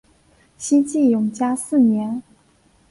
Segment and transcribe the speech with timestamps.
[0.57, 2.23] 西晋永嘉四年。